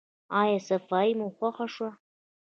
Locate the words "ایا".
0.39-0.57